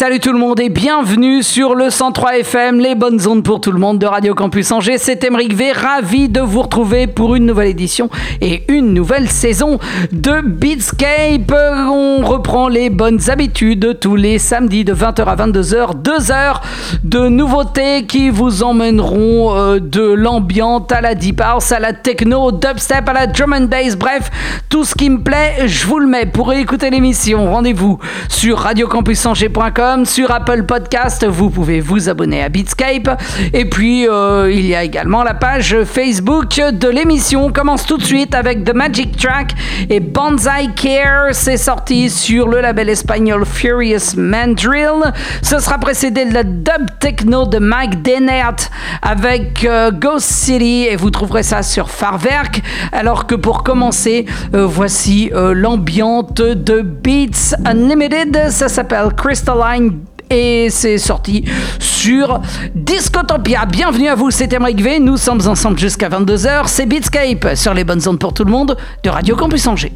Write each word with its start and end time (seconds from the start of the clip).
Salut 0.00 0.18
tout 0.18 0.32
le 0.32 0.38
monde 0.38 0.58
et 0.60 0.70
bienvenue 0.70 1.42
sur 1.42 1.74
le 1.74 1.90
103 1.90 2.38
FM, 2.38 2.80
les 2.80 2.94
bonnes 2.94 3.20
ondes 3.26 3.44
pour 3.44 3.60
tout 3.60 3.70
le 3.70 3.78
monde 3.78 3.98
de 3.98 4.06
Radio 4.06 4.34
Campus 4.34 4.72
Angers. 4.72 4.96
C'est 4.96 5.22
Emeric 5.24 5.52
V, 5.52 5.72
ravi 5.72 6.30
de 6.30 6.40
vous 6.40 6.62
retrouver 6.62 7.06
pour 7.06 7.34
une 7.36 7.44
nouvelle 7.44 7.68
édition 7.68 8.08
et 8.40 8.62
une 8.68 8.94
nouvelle 8.94 9.28
saison 9.28 9.78
de 10.10 10.40
Beatscape. 10.40 11.52
On 11.52 12.22
reprend 12.24 12.68
les 12.68 12.88
bonnes 12.88 13.28
habitudes 13.28 13.98
tous 14.00 14.16
les 14.16 14.38
samedis 14.38 14.86
de 14.86 14.94
20h 14.94 15.22
à 15.24 15.36
22h, 15.36 16.00
2 16.00 16.32
heures 16.32 16.62
de 17.04 17.28
nouveautés 17.28 18.06
qui 18.06 18.30
vous 18.30 18.62
emmèneront 18.62 19.54
euh, 19.54 19.80
de 19.80 20.00
l'ambiante 20.00 20.92
à 20.92 21.02
la 21.02 21.14
deep 21.14 21.42
house, 21.42 21.72
à 21.72 21.78
la 21.78 21.92
techno, 21.92 22.52
dubstep, 22.52 23.06
à 23.06 23.12
la 23.12 23.26
drum 23.26 23.52
and 23.52 23.66
bass, 23.66 23.96
bref, 23.96 24.30
tout 24.70 24.84
ce 24.84 24.94
qui 24.94 25.10
me 25.10 25.20
plaît, 25.20 25.66
je 25.66 25.86
vous 25.86 25.98
le 25.98 26.06
mets. 26.06 26.24
Pour 26.24 26.54
écouter 26.54 26.88
l'émission, 26.88 27.52
rendez-vous 27.52 27.98
sur 28.30 28.60
radiocampusangers.com 28.60 29.89
sur 30.04 30.30
Apple 30.30 30.62
Podcast, 30.62 31.26
vous 31.26 31.50
pouvez 31.50 31.80
vous 31.80 32.08
abonner 32.08 32.44
à 32.44 32.48
Beatscape. 32.48 33.20
Et 33.52 33.64
puis, 33.64 34.06
euh, 34.06 34.48
il 34.52 34.64
y 34.66 34.74
a 34.76 34.84
également 34.84 35.24
la 35.24 35.34
page 35.34 35.82
Facebook 35.84 36.60
de 36.60 36.88
l'émission. 36.88 37.46
On 37.46 37.52
commence 37.52 37.86
tout 37.86 37.98
de 37.98 38.04
suite 38.04 38.36
avec 38.36 38.62
The 38.62 38.72
Magic 38.72 39.16
Track 39.16 39.52
et 39.88 39.98
Banzai 39.98 40.68
Care. 40.76 41.30
C'est 41.32 41.56
sorti 41.56 42.08
sur 42.08 42.46
le 42.46 42.60
label 42.60 42.88
espagnol 42.88 43.44
Furious 43.44 44.16
Mandrill. 44.16 45.12
Ce 45.42 45.58
sera 45.58 45.78
précédé 45.78 46.24
de 46.24 46.34
la 46.34 46.44
dub 46.44 46.86
techno 47.00 47.46
de 47.46 47.58
Mike 47.58 48.02
Denert 48.02 48.70
avec 49.02 49.64
euh, 49.64 49.90
Ghost 49.90 50.30
City 50.30 50.86
et 50.88 50.94
vous 50.94 51.10
trouverez 51.10 51.42
ça 51.42 51.62
sur 51.62 51.90
Farwerk. 51.90 52.62
Alors 52.92 53.26
que 53.26 53.34
pour 53.34 53.64
commencer, 53.64 54.24
euh, 54.54 54.66
voici 54.66 55.32
l'ambiante 55.34 56.40
de 56.40 56.80
Beats 56.82 57.56
Unlimited. 57.64 58.50
Ça 58.50 58.68
s'appelle 58.68 59.08
Crystalline 59.16 59.79
et 60.30 60.68
c'est 60.70 60.98
sorti 60.98 61.44
sur 61.78 62.40
Discotopia. 62.74 63.66
Bienvenue 63.66 64.08
à 64.08 64.14
vous, 64.14 64.30
c'est 64.30 64.52
Emmerich 64.52 64.80
V. 64.80 65.00
Nous 65.00 65.16
sommes 65.16 65.40
ensemble 65.46 65.78
jusqu'à 65.78 66.08
22h. 66.08 66.66
C'est 66.66 66.86
Beatscape 66.86 67.56
sur 67.56 67.74
les 67.74 67.84
bonnes 67.84 68.06
ondes 68.06 68.18
pour 68.18 68.32
tout 68.32 68.44
le 68.44 68.50
monde 68.50 68.76
de 69.02 69.10
Radio 69.10 69.34
Campus 69.36 69.66
Angers. 69.66 69.92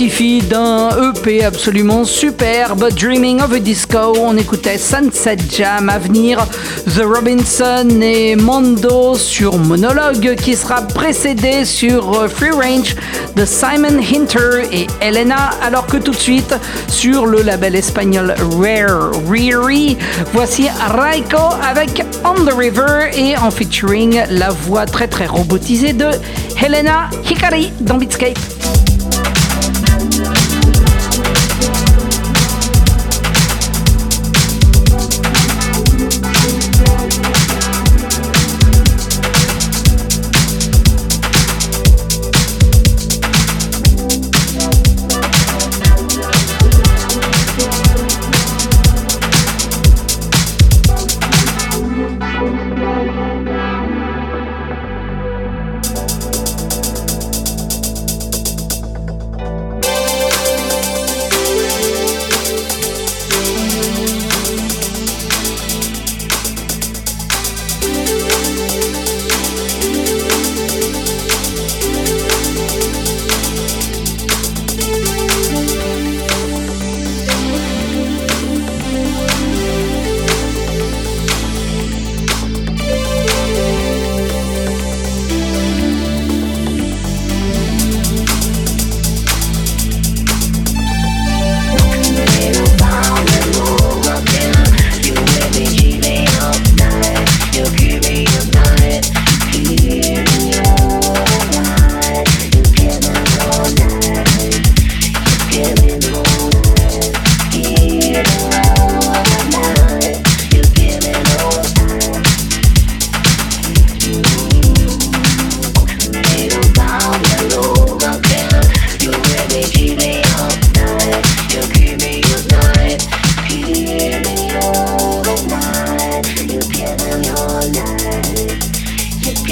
D'un 0.00 0.88
EP 1.12 1.44
absolument 1.44 2.04
superbe, 2.04 2.88
Dreaming 2.94 3.42
of 3.42 3.52
a 3.52 3.58
Disco. 3.58 4.14
On 4.18 4.34
écoutait 4.38 4.78
Sunset 4.78 5.36
Jam 5.54 5.90
à 5.90 5.98
venir, 5.98 6.38
The 6.86 7.02
Robinson 7.04 7.86
et 8.00 8.34
Mondo 8.34 9.14
sur 9.14 9.58
Monologue 9.58 10.36
qui 10.36 10.56
sera 10.56 10.80
précédé 10.80 11.66
sur 11.66 12.18
euh, 12.18 12.28
Free 12.28 12.50
Range 12.50 12.96
de 13.36 13.44
Simon 13.44 13.98
Hinter 13.98 14.66
et 14.72 14.86
Elena, 15.02 15.50
alors 15.62 15.84
que 15.84 15.98
tout 15.98 16.12
de 16.12 16.16
suite 16.16 16.54
sur 16.88 17.26
le 17.26 17.42
label 17.42 17.76
espagnol 17.76 18.34
Rare 18.58 19.10
Riri, 19.28 19.98
voici 20.32 20.66
Raiko 20.96 21.54
avec 21.62 22.02
On 22.24 22.46
the 22.46 22.54
River 22.56 23.10
et 23.14 23.36
en 23.36 23.50
featuring 23.50 24.22
la 24.30 24.48
voix 24.48 24.86
très 24.86 25.08
très 25.08 25.26
robotisée 25.26 25.92
de 25.92 26.08
Helena 26.58 27.10
Hikari 27.28 27.70
dans 27.80 27.98
Beatscape. 27.98 28.59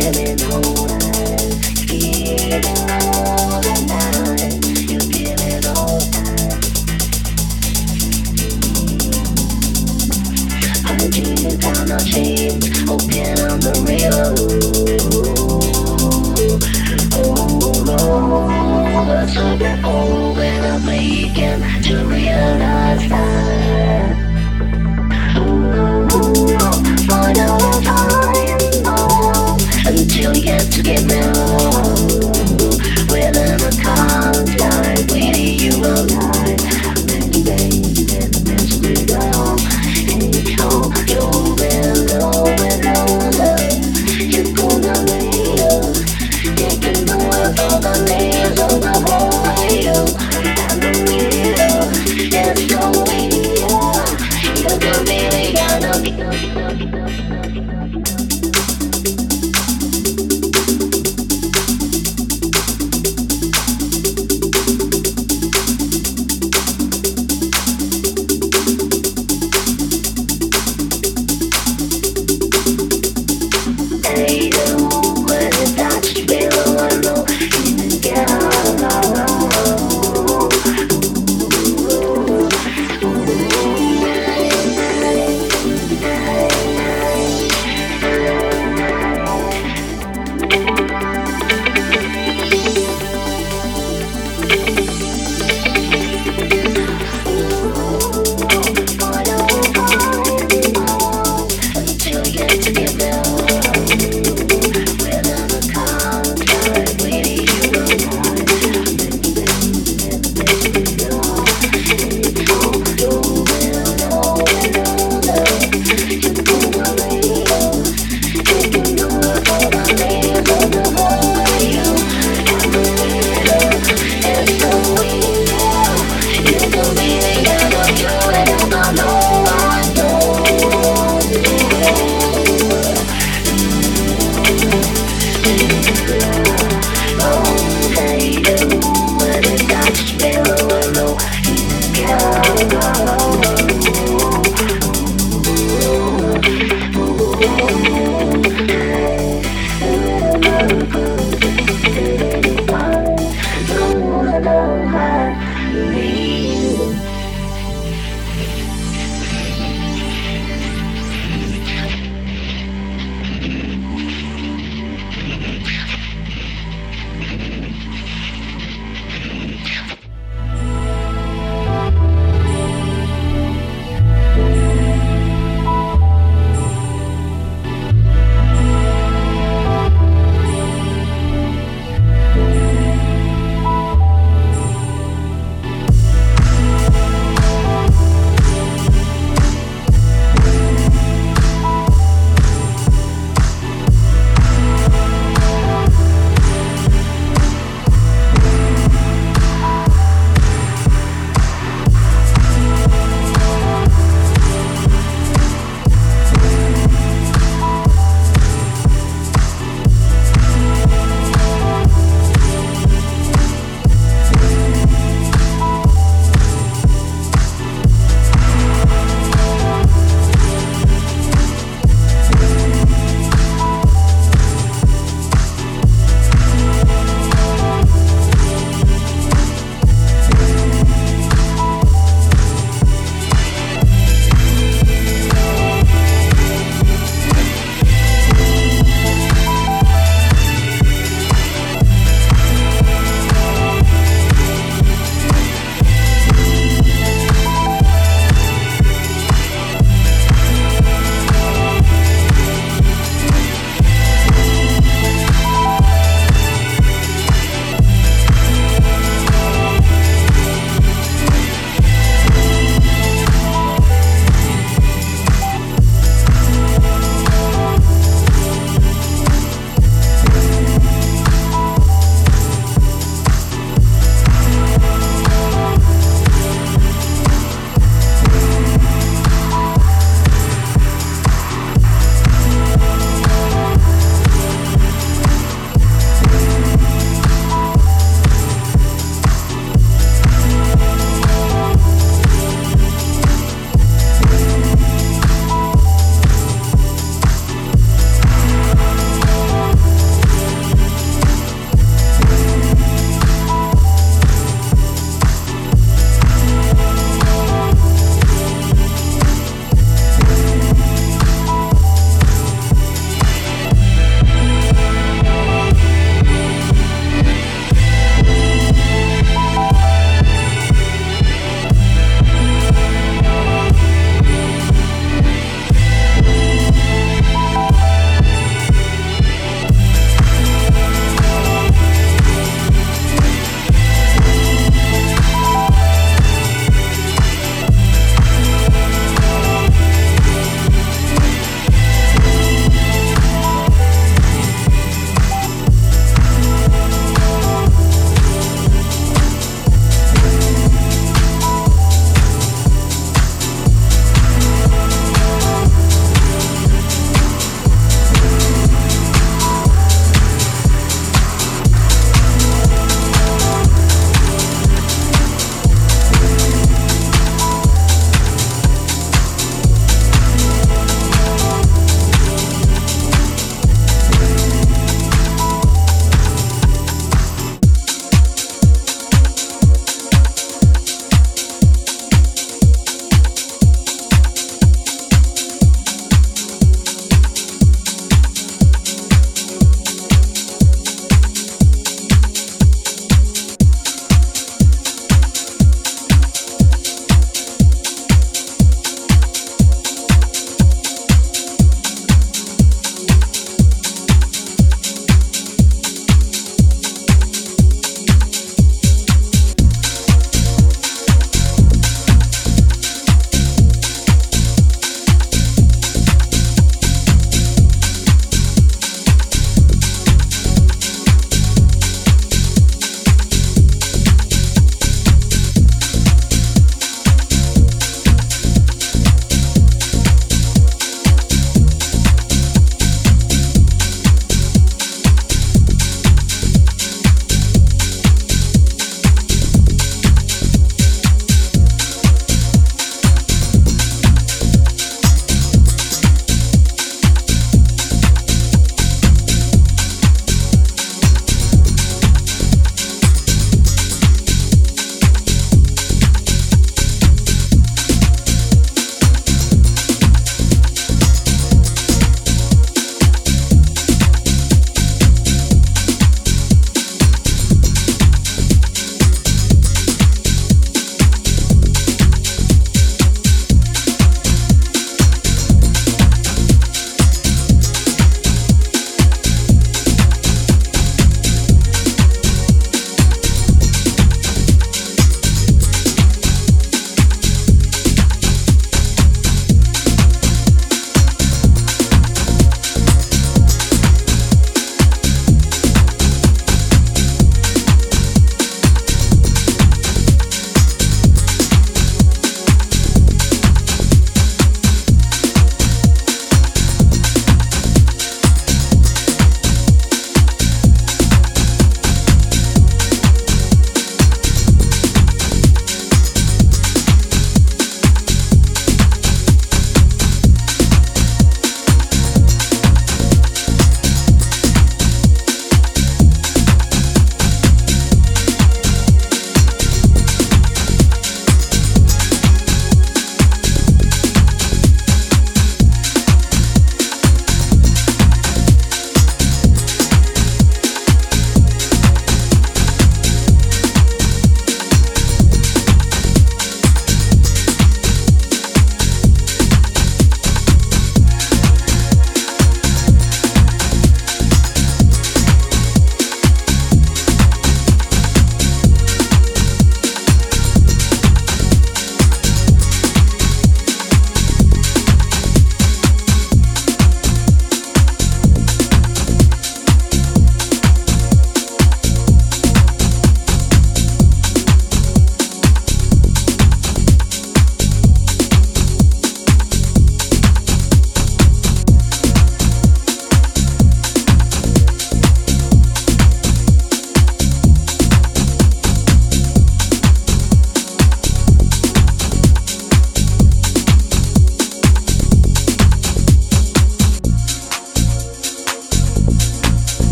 feeling 0.00 0.38
whole. 0.40 0.79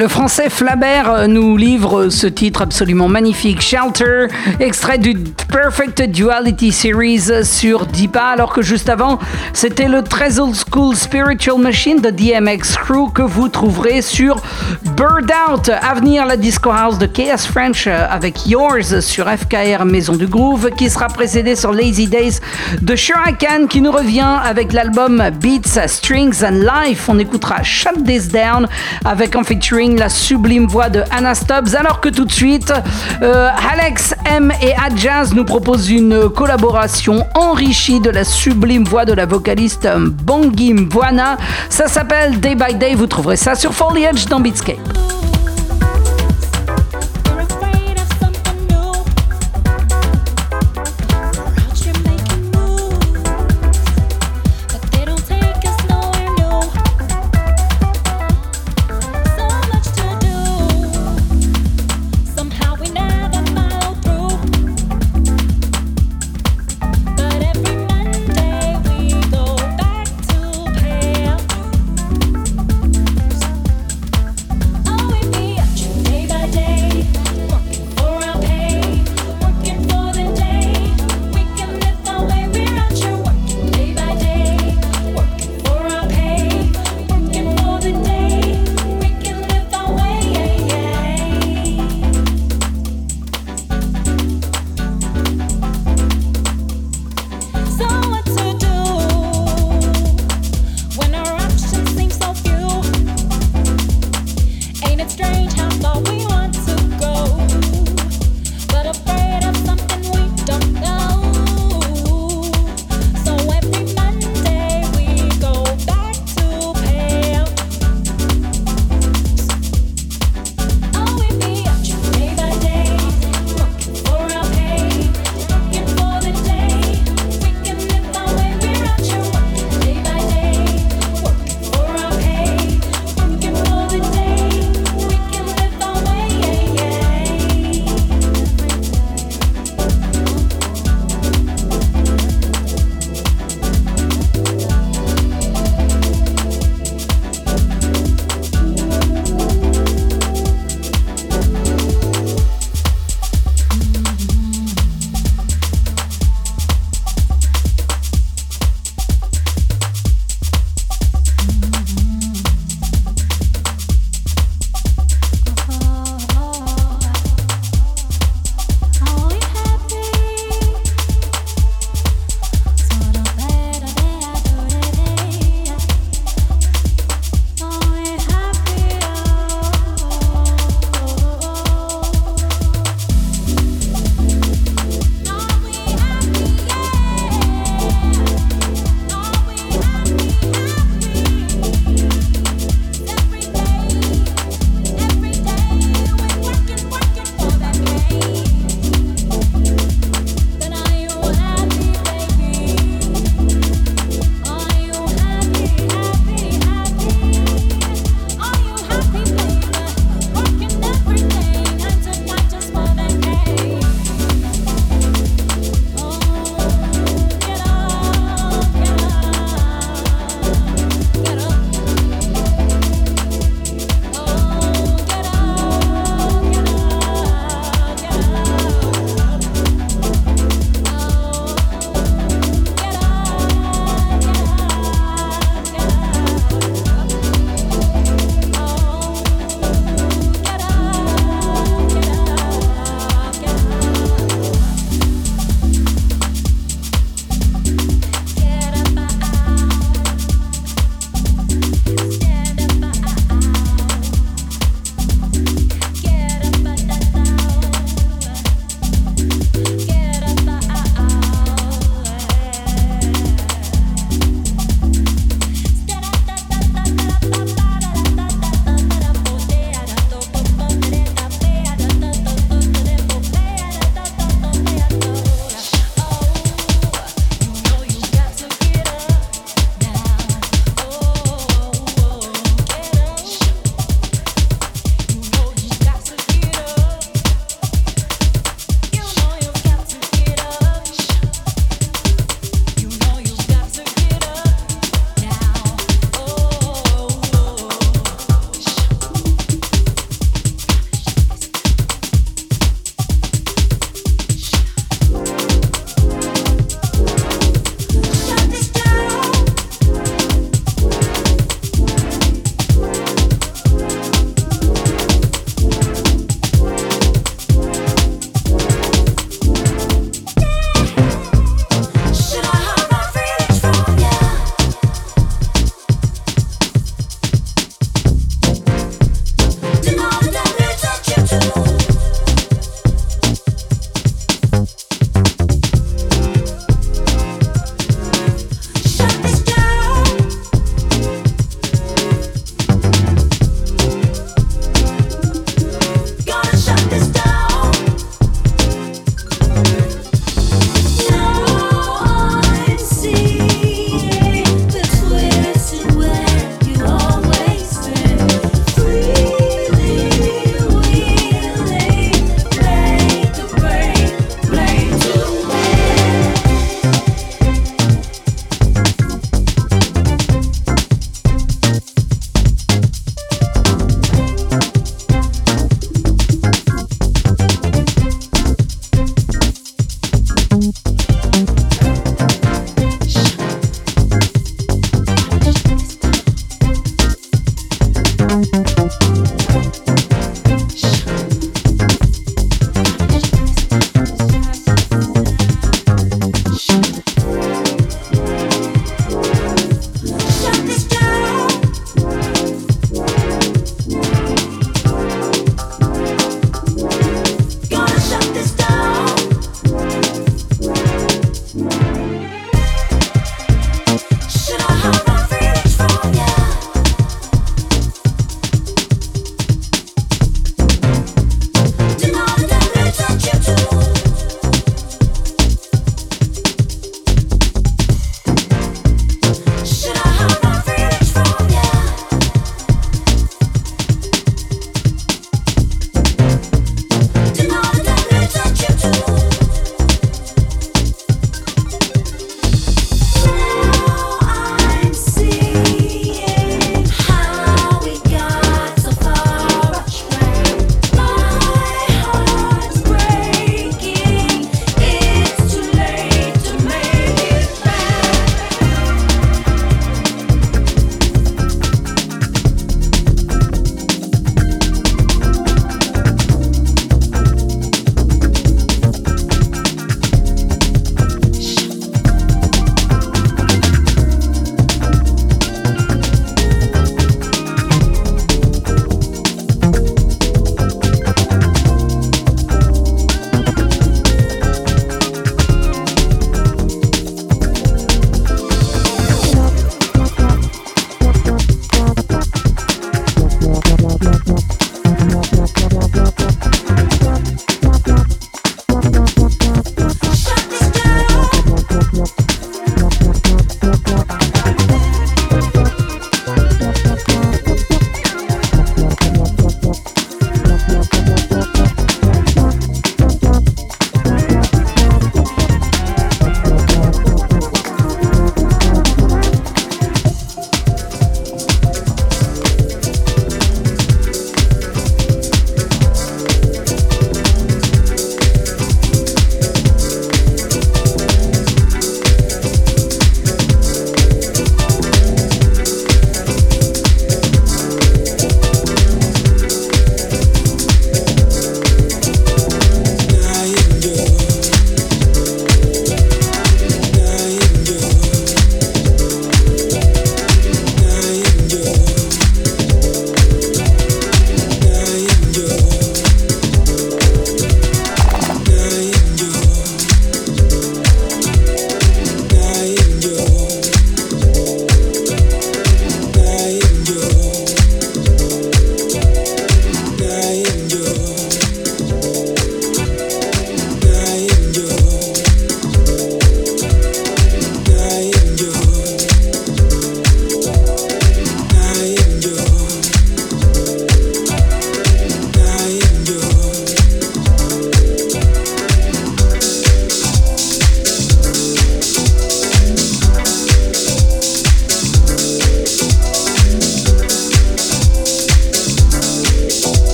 Le 0.00 0.08
français 0.08 0.48
Flabert 0.48 1.28
nous 1.28 1.58
livre 1.58 2.08
ce 2.08 2.26
titre 2.26 2.62
absolument 2.62 3.06
magnifique, 3.06 3.60
Shelter, 3.60 4.28
extrait 4.58 4.96
du 4.96 5.12
Perfect 5.52 6.00
Duality 6.00 6.72
Series 6.72 7.44
sur 7.44 7.84
Deepa, 7.84 8.22
alors 8.22 8.54
que 8.54 8.62
juste 8.62 8.88
avant, 8.88 9.18
c'était 9.52 9.88
le 9.88 10.02
très 10.02 10.40
old 10.40 10.54
school 10.54 10.96
Spiritual 10.96 11.58
Machine 11.58 12.00
de 12.00 12.08
DMX 12.08 12.78
Crew 12.78 13.12
que 13.12 13.20
vous 13.20 13.50
trouverez 13.50 14.00
sur 14.00 14.42
Bird 15.00 15.32
Out. 15.48 15.70
À 15.70 15.94
venir, 15.94 16.26
la 16.26 16.36
disco 16.36 16.70
house 16.70 16.98
de 16.98 17.06
KS 17.06 17.46
French 17.50 17.86
euh, 17.86 18.06
avec 18.10 18.46
Yours 18.46 19.00
sur 19.00 19.26
FKR 19.30 19.86
Maison 19.86 20.14
du 20.14 20.26
Groove, 20.26 20.72
qui 20.76 20.90
sera 20.90 21.06
précédé 21.06 21.56
sur 21.56 21.72
Lazy 21.72 22.06
Days 22.06 22.40
de 22.82 22.94
Shurakan 22.94 23.66
qui 23.66 23.80
nous 23.80 23.92
revient 23.92 24.36
avec 24.44 24.74
l'album 24.74 25.22
Beats, 25.40 25.86
Strings 25.86 26.44
and 26.44 26.66
Life. 26.66 27.08
On 27.08 27.18
écoutera 27.18 27.62
Shut 27.62 28.04
This 28.04 28.28
Down 28.28 28.68
avec 29.06 29.36
en 29.36 29.42
featuring 29.42 29.98
la 29.98 30.10
sublime 30.10 30.66
voix 30.66 30.90
de 30.90 31.02
Anna 31.10 31.34
Stubbs, 31.34 31.74
alors 31.74 32.02
que 32.02 32.10
tout 32.10 32.26
de 32.26 32.32
suite, 32.32 32.70
euh, 33.22 33.48
Alex 33.72 34.14
M 34.26 34.52
et 34.60 34.74
Adjaz 34.74 35.32
nous 35.34 35.46
proposent 35.46 35.88
une 35.88 36.28
collaboration 36.28 37.26
enrichie 37.34 38.00
de 38.00 38.10
la 38.10 38.24
sublime 38.24 38.84
voix 38.84 39.06
de 39.06 39.14
la 39.14 39.24
vocaliste 39.24 39.88
Bangim 40.24 40.88
Mvwana. 40.90 41.38
Ça 41.70 41.88
s'appelle 41.88 42.38
Day 42.38 42.54
by 42.54 42.74
Day, 42.74 42.94
vous 42.94 43.06
trouverez 43.06 43.36
ça 43.36 43.54
sur 43.54 43.72
Foliage 43.72 44.26
dans 44.26 44.40
Beatscape. 44.40 44.89
Ooh. 44.96 45.19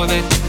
woman 0.00 0.39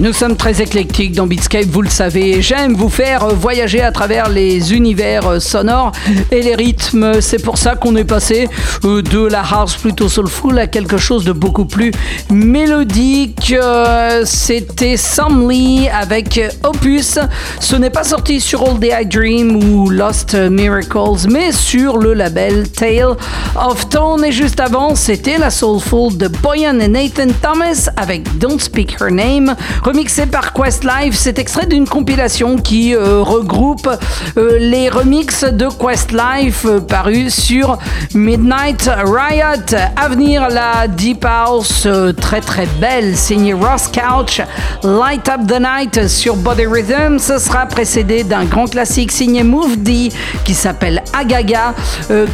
Nous 0.00 0.14
sommes 0.14 0.34
très 0.34 0.62
éclectiques 0.62 1.12
dans 1.12 1.26
Beatscape, 1.26 1.66
vous 1.66 1.82
le 1.82 1.90
savez. 1.90 2.40
J'aime 2.40 2.72
vous 2.72 2.88
faire 2.88 3.28
voyager 3.34 3.82
à 3.82 3.92
travers 3.92 4.30
les 4.30 4.72
univers 4.72 5.42
sonores 5.42 5.92
et 6.30 6.40
les 6.40 6.54
rythmes. 6.54 7.20
C'est 7.20 7.42
pour 7.42 7.58
ça 7.58 7.74
qu'on 7.74 7.94
est 7.96 8.04
passé 8.04 8.48
euh, 8.84 9.02
de 9.02 9.18
la 9.18 9.42
house 9.42 9.76
plutôt 9.76 10.08
soulful 10.08 10.58
à 10.58 10.66
quelque 10.66 10.96
chose 10.96 11.26
de 11.26 11.32
beaucoup 11.32 11.66
plus 11.66 11.92
mélodique. 12.30 13.54
Euh, 13.54 14.22
c'était 14.24 14.96
Sam 14.96 15.50
avec 15.92 16.40
Opus. 16.70 17.18
Ce 17.58 17.76
n'est 17.76 17.90
pas 17.90 18.04
sorti 18.04 18.40
sur 18.40 18.62
All 18.62 18.78
Day 18.78 18.92
I 19.02 19.06
Dream 19.06 19.56
ou 19.56 19.90
Lost 19.90 20.34
Miracles, 20.34 21.28
mais 21.28 21.50
sur 21.50 21.98
le 21.98 22.14
label 22.14 22.70
Tale 22.70 23.16
of 23.56 23.88
Tone. 23.88 24.24
Et 24.24 24.32
juste 24.32 24.60
avant, 24.60 24.94
c'était 24.94 25.38
la 25.38 25.50
soulful 25.50 26.16
de 26.16 26.28
Boyan 26.28 26.78
et 26.78 26.88
Nathan 26.88 27.32
Thomas 27.42 27.90
avec 27.96 28.38
Don't 28.38 28.60
Speak 28.60 28.96
Her 29.00 29.10
Name 29.10 29.56
remixé 29.82 30.26
par 30.26 30.52
Questlife. 30.52 31.14
C'est 31.14 31.38
extrait 31.38 31.66
d'une 31.66 31.88
compilation 31.88 32.56
qui 32.56 32.94
euh, 32.94 33.22
regroupe 33.22 33.88
euh, 34.36 34.58
les 34.58 34.88
remixes 34.88 35.44
de 35.44 35.66
Questlife 35.66 36.64
euh, 36.66 36.80
parus 36.80 37.34
sur 37.34 37.78
Midnight 38.14 38.88
Riot. 39.04 39.76
À 39.96 40.08
venir, 40.08 40.48
la 40.48 40.86
Deep 40.86 41.24
House 41.24 41.88
très 42.20 42.40
très 42.40 42.66
belle, 42.80 43.16
signée 43.16 43.54
Ross 43.54 43.88
Couch, 43.88 44.40
Light 44.82 45.28
Up 45.28 45.40
the 45.46 45.60
Night 45.60 46.08
sur 46.08 46.36
Body 46.36 46.59
Rhythm. 46.66 47.18
Ce 47.18 47.38
sera 47.38 47.66
précédé 47.66 48.24
d'un 48.24 48.44
grand 48.44 48.66
classique 48.66 49.12
signé 49.12 49.42
Move 49.42 49.76
D 49.76 50.10
qui 50.44 50.54
s'appelle 50.54 51.02
Agaga, 51.12 51.74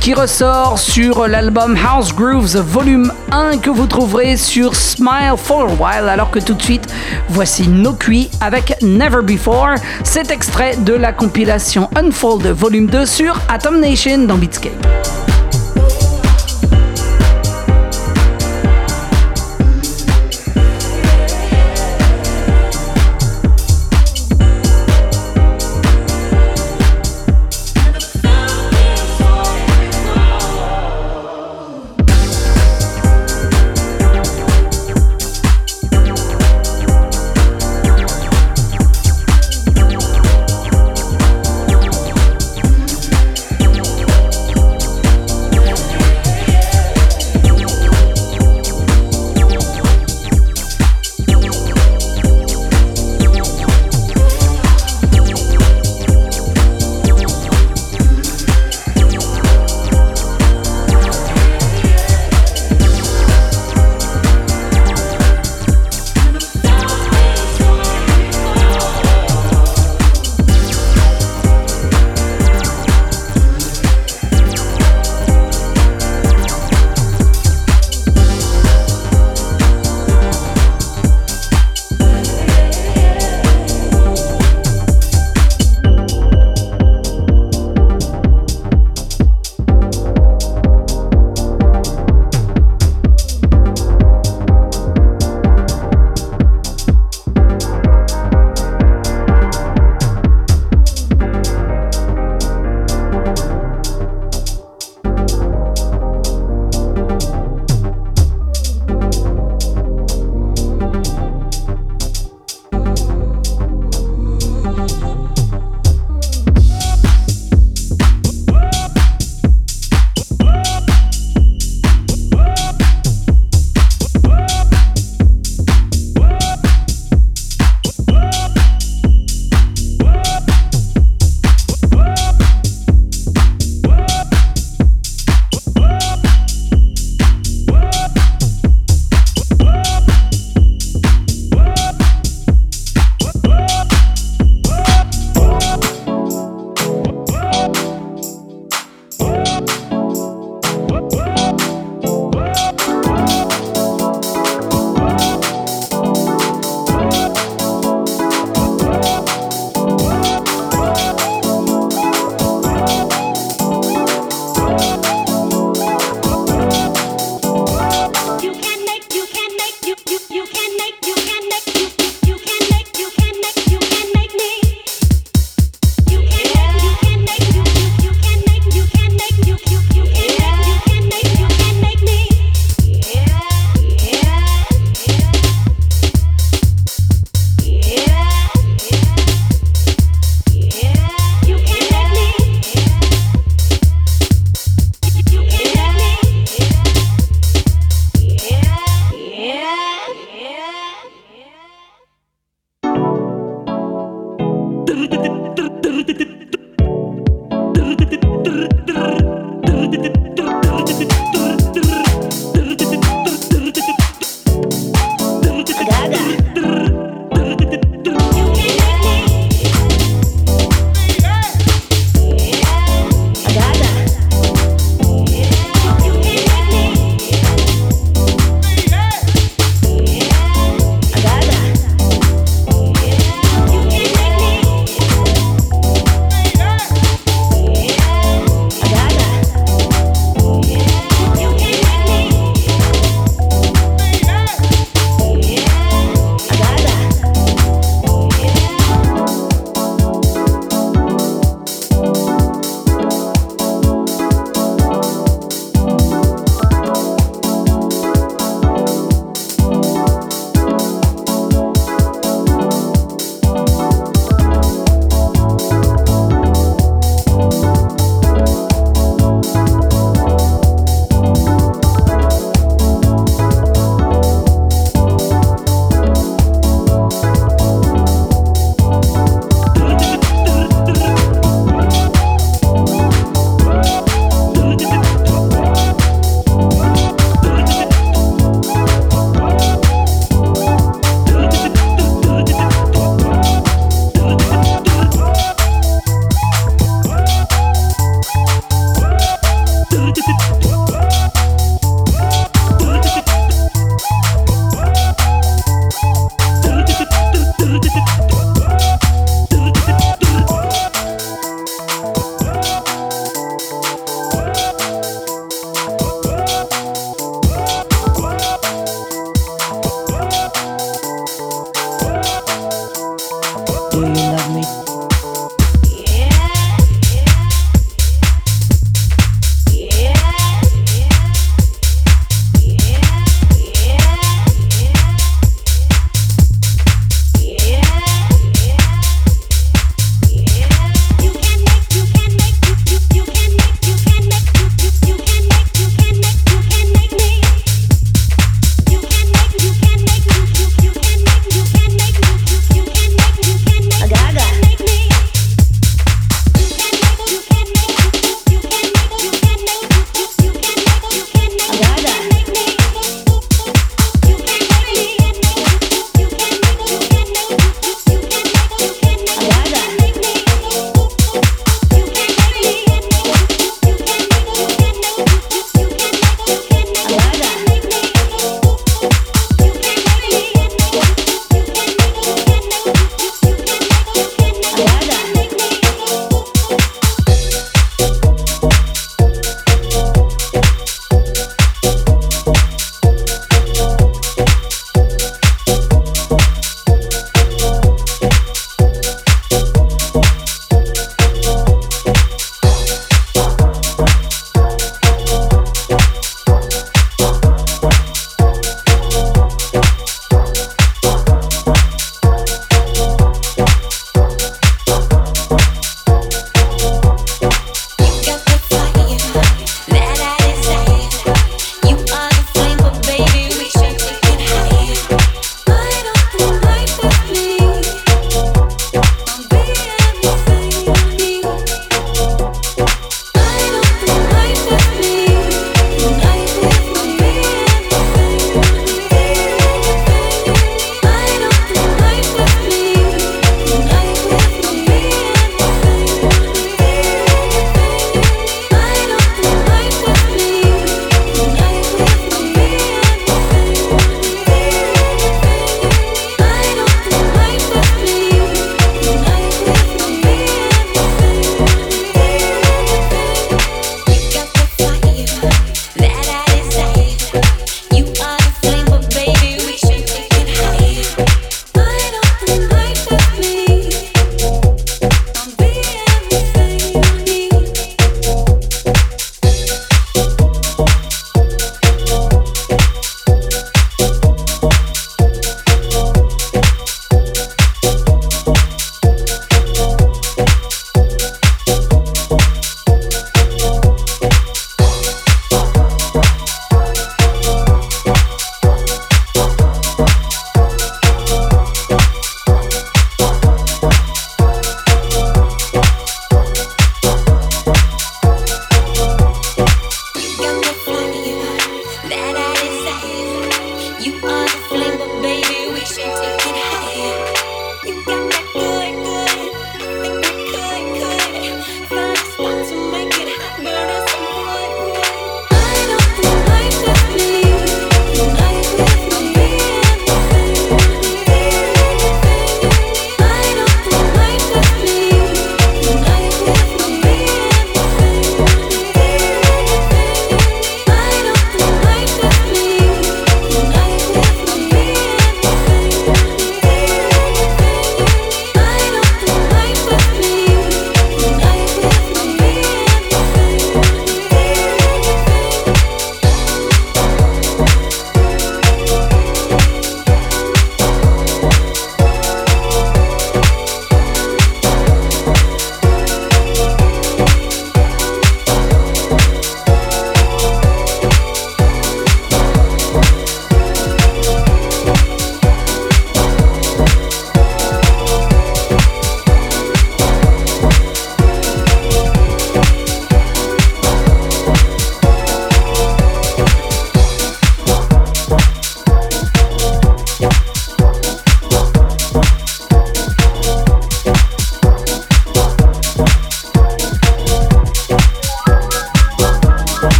qui 0.00 0.14
ressort 0.14 0.78
sur 0.78 1.26
l'album 1.28 1.76
House 1.76 2.14
Grooves 2.14 2.56
volume 2.56 3.12
1 3.32 3.58
que 3.58 3.70
vous 3.70 3.86
trouverez 3.86 4.36
sur 4.36 4.74
Smile 4.74 5.34
for 5.36 5.62
a 5.62 5.74
While. 5.74 6.08
Alors 6.08 6.30
que 6.30 6.38
tout 6.38 6.54
de 6.54 6.62
suite, 6.62 6.86
voici 7.28 7.68
No 7.68 7.96
avec 8.40 8.74
Never 8.82 9.22
Before. 9.22 9.74
Cet 10.04 10.30
extrait 10.30 10.76
de 10.76 10.92
la 10.92 11.12
compilation 11.12 11.88
Unfold 11.96 12.46
volume 12.46 12.86
2 12.86 13.06
sur 13.06 13.40
Atom 13.48 13.80
Nation 13.80 14.18
dans 14.26 14.36
Beatscape. 14.36 15.25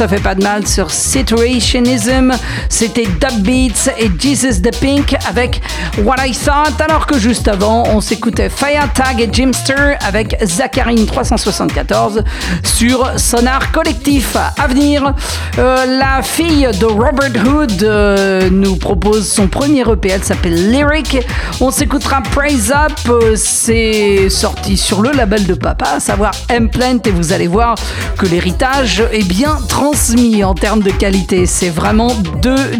Ça 0.00 0.08
fait 0.08 0.22
pas 0.22 0.34
de 0.34 0.42
mal 0.42 0.66
sur 0.66 0.90
Situationism. 0.90 2.32
C'était 2.70 3.04
Dub 3.04 3.42
Beats 3.42 3.90
et 3.98 4.10
Jesus 4.18 4.62
the 4.62 4.74
Pink 4.80 5.14
avec 5.28 5.60
What 5.98 6.26
I 6.26 6.32
Thought. 6.32 6.80
Alors 6.80 7.06
que 7.06 7.18
juste 7.18 7.48
avant, 7.48 7.82
on 7.86 8.00
s'écoutait 8.00 8.48
Tag 8.94 9.20
et 9.20 9.28
Jimster 9.30 9.98
avec 10.00 10.38
Zacharine 10.42 11.04
374 11.04 12.24
sur 12.62 13.12
Sonar 13.18 13.72
Collectif. 13.72 14.36
À 14.36 14.66
venir, 14.68 15.12
euh, 15.58 15.98
la 15.98 16.22
fille 16.22 16.68
de 16.78 16.86
Robert 16.86 17.32
Hood 17.46 17.82
euh, 17.82 18.48
nous 18.50 18.76
propose 18.76 19.28
son 19.28 19.48
premier 19.48 19.80
EP. 19.80 20.08
Elle 20.08 20.22
s'appelle 20.24 20.70
Lyric. 20.70 21.18
On 21.60 21.70
s'écoutera 21.70 22.22
Praise 22.22 22.72
Up. 22.72 22.92
Euh, 23.08 23.34
c'est 23.36 24.28
sorti 24.30 24.76
sur 24.76 25.02
le 25.02 25.10
label 25.10 25.46
de 25.46 25.54
papa, 25.54 25.94
à 25.96 26.00
savoir 26.00 26.32
M-Plant. 26.48 27.00
Et 27.04 27.10
vous 27.10 27.32
allez 27.32 27.48
voir 27.48 27.74
que 28.16 28.26
l'héritage 28.26 29.02
est 29.12 29.26
bien 29.26 29.58
transmis 29.68 30.44
en 30.44 30.54
termes 30.54 30.82
de 30.82 30.90
qualité. 30.90 31.46
C'est 31.46 31.70
vraiment 31.70 32.14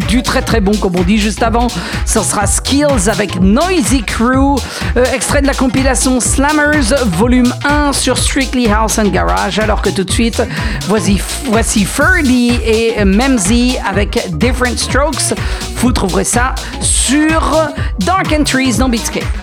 du 0.09 0.23
très 0.23 0.43
très 0.43 0.61
bon, 0.61 0.73
comme 0.77 0.97
on 0.97 1.03
dit 1.03 1.19
juste 1.19 1.43
avant. 1.43 1.69
Ce 2.07 2.21
sera 2.21 2.47
Skills 2.47 3.09
avec 3.09 3.41
Noisy 3.41 4.03
Crew, 4.03 4.57
extrait 5.13 5.43
de 5.43 5.47
la 5.47 5.55
compilation 5.55 6.21
Slammers, 6.21 6.95
volume 7.07 7.53
1 7.65 7.93
sur 7.93 8.19
Strictly 8.19 8.69
House 8.69 8.99
and 8.99 9.09
Garage. 9.09 9.59
Alors 9.59 9.83
que 9.83 9.91
tout 9.91 10.05
de 10.05 10.11
suite, 10.11 10.43
voici, 10.89 11.21
voici 11.47 11.85
Ferdy 11.85 12.60
et 12.65 13.05
Memzy 13.05 13.77
avec 13.87 14.19
Different 14.39 14.77
Strokes. 14.77 15.35
Vous 15.77 15.93
trouverez 15.93 16.25
ça 16.25 16.55
sur 16.81 17.69
Dark 17.99 18.33
Entries 18.33 18.75
dans 18.79 18.89
Beatscape. 18.89 19.40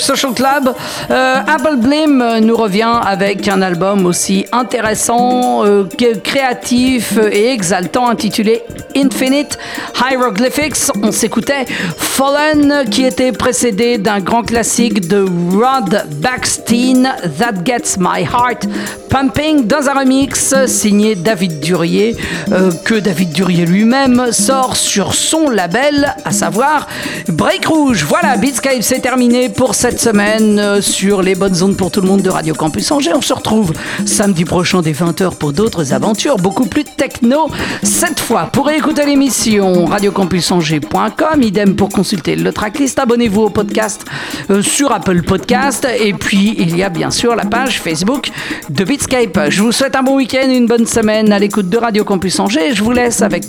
Social 0.00 0.32
Club. 0.34 0.74
Euh, 1.10 1.36
Apple 1.46 1.76
Blim 1.76 2.40
nous 2.40 2.56
revient 2.56 3.00
avec 3.02 3.48
un 3.48 3.62
album 3.62 4.06
aussi 4.06 4.46
intéressant, 4.52 5.64
euh, 5.64 5.84
créatif 6.22 7.18
et 7.30 7.50
exaltant 7.50 8.08
intitulé 8.08 8.62
Infinite 8.96 9.58
Hieroglyphics. 10.00 10.90
On 11.02 11.12
s'écoutait 11.12 11.64
Fallen 11.96 12.84
qui 12.90 13.04
était 13.04 13.32
précédé 13.32 13.98
d'un 13.98 14.20
grand 14.20 14.42
classique 14.42 15.08
de 15.08 15.24
Rod 15.52 16.04
Backstein, 16.16 17.04
That 17.38 17.64
Gets 17.64 17.98
My 17.98 18.22
Heart 18.22 18.66
Pumping, 19.08 19.66
dans 19.66 19.88
un 19.88 19.98
remix 19.98 20.54
signé 20.66 21.14
David 21.16 21.60
Durier, 21.60 22.16
euh, 22.52 22.70
que 22.84 22.94
David 22.94 23.32
Durier 23.32 23.66
lui-même 23.66 24.32
sort 24.32 24.76
sur 24.76 25.14
son 25.14 25.50
label, 25.50 26.14
à 26.24 26.30
savoir 26.30 26.86
Break 27.28 27.66
Rouge. 27.66 28.04
Voilà, 28.08 28.36
Beatscape, 28.36 28.82
c'est 28.82 29.00
terminé 29.00 29.48
pour 29.48 29.74
cette 29.74 30.00
semaine 30.00 30.58
euh, 30.58 30.80
sur 30.80 31.22
les 31.22 31.34
bonnes 31.34 31.62
ondes 31.62 31.76
pour 31.76 31.90
tout 31.90 32.00
le 32.00 32.08
monde 32.08 32.22
de 32.22 32.30
Radio 32.30 32.54
Campus 32.54 32.90
Angers. 32.90 33.12
On 33.14 33.20
se 33.20 33.32
retrouve 33.32 33.72
samedi 34.06 34.44
prochain 34.44 34.82
dès 34.82 34.92
20h 34.92 35.36
pour 35.36 35.52
d'autres 35.52 35.92
aventures 35.92 36.36
beaucoup 36.36 36.66
plus 36.66 36.84
techno. 36.84 37.50
Cette 37.82 38.20
fois, 38.20 38.48
pour 38.52 38.70
écouter 38.70 39.04
l'émission, 39.06 39.84
radiocampusangers.com, 39.86 41.42
idem 41.42 41.76
pour 41.76 41.88
consulter 41.88 42.36
le 42.36 42.52
tracklist. 42.52 42.98
Abonnez-vous 42.98 43.42
au 43.42 43.50
podcast 43.50 44.04
euh, 44.50 44.62
sur 44.62 44.92
Apple 44.92 45.22
Podcast. 45.22 45.86
Et 45.98 46.12
puis, 46.12 46.54
il 46.58 46.76
y 46.76 46.82
a 46.82 46.88
bien 46.88 47.10
sûr 47.10 47.36
la 47.36 47.44
page 47.44 47.80
Facebook 47.80 48.30
de 48.68 48.84
Beatscape. 48.84 49.50
Je 49.50 49.62
vous 49.62 49.72
souhaite 49.72 49.96
un 49.96 50.02
bon 50.02 50.16
week-end, 50.16 50.48
une 50.48 50.66
bonne 50.66 50.86
semaine 50.86 51.32
à 51.32 51.38
l'écoute 51.38 51.68
de 51.68 51.76
Radio 51.76 52.04
Campus 52.04 52.38
Angers. 52.40 52.74
Je 52.74 52.82
vous 52.82 52.92
laisse 52.92 53.22
avec, 53.22 53.44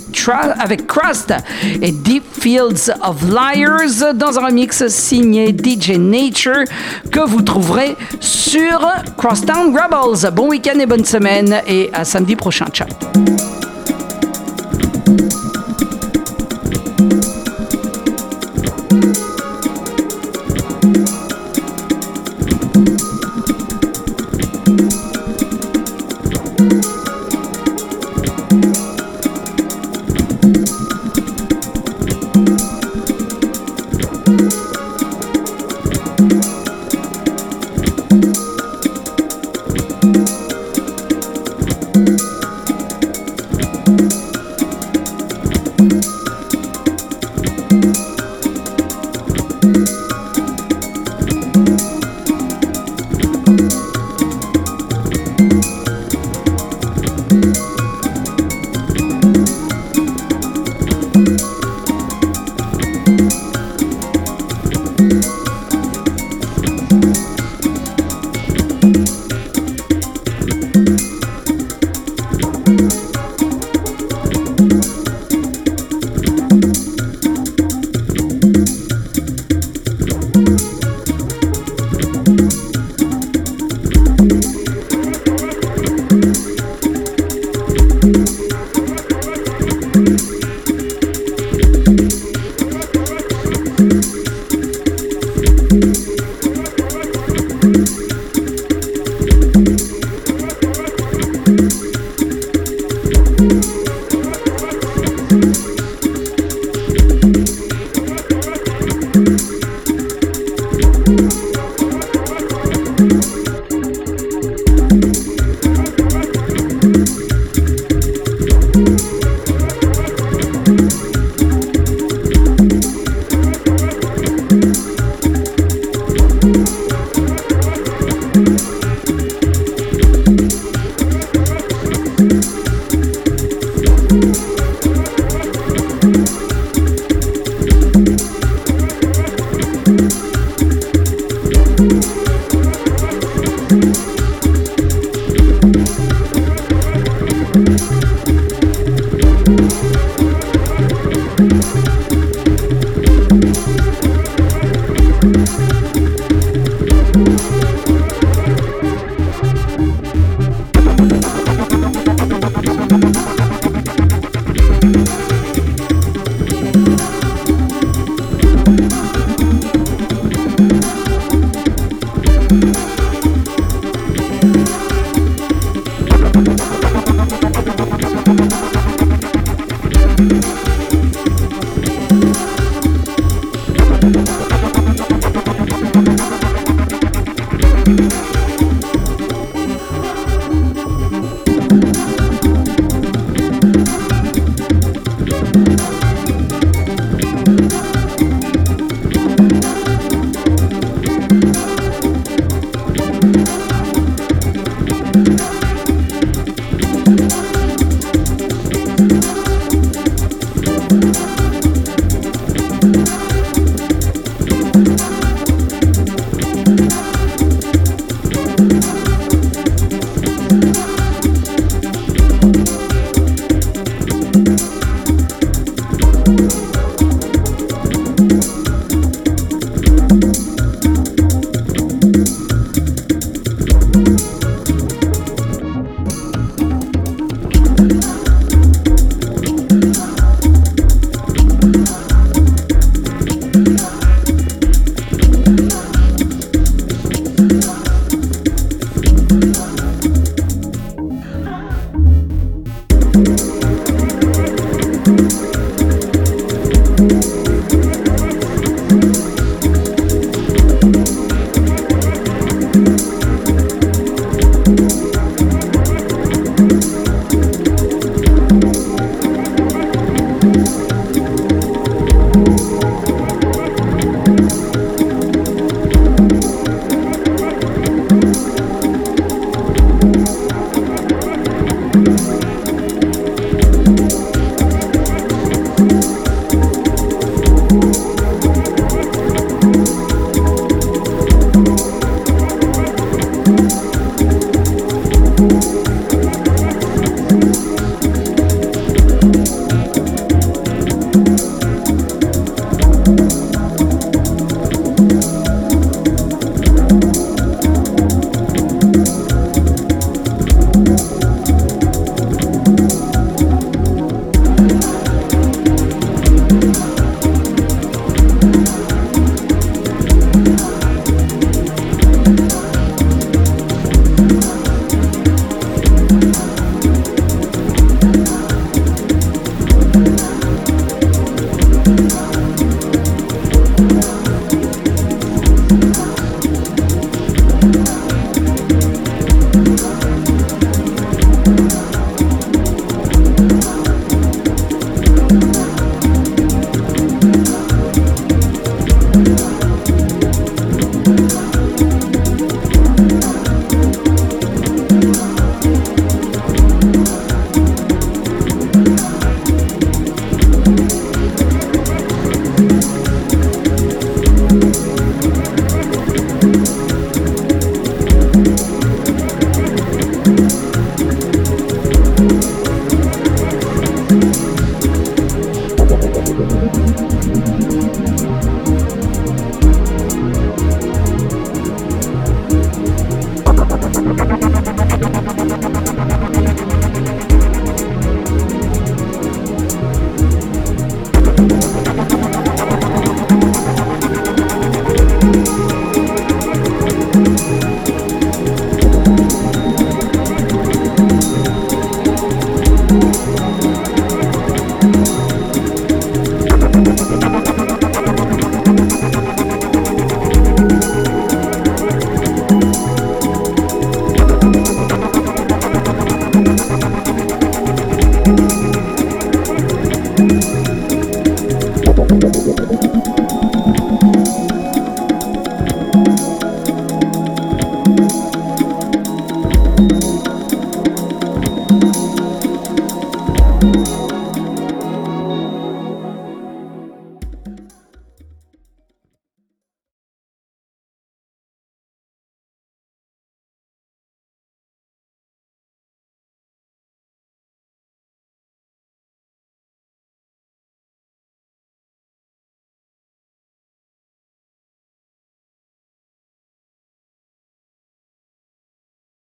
avec 0.58 0.86
Crust 0.86 1.32
et 1.80 1.90
Deep 1.90 2.24
Fields 2.40 2.92
of 3.02 3.22
Liars 3.28 4.14
dans 4.14 4.38
un 4.38 4.46
remix 4.46 4.86
signé 4.88 5.48
DJ 5.56 5.92
Nature 5.98 6.64
que 7.10 7.20
vous 7.20 7.42
trouverez 7.42 7.96
sur 8.20 8.86
Crosstown 9.16 9.76
Rebels. 9.76 10.30
Bon 10.32 10.48
week-end 10.48 10.78
et 10.78 10.86
bonne 10.86 11.04
semaine 11.04 11.62
et 11.66 11.90
à 11.92 12.04
samedi 12.04 12.36
prochain. 12.36 12.66
Ciao. 12.72 12.88